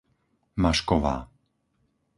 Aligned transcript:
Mašková 0.63 1.15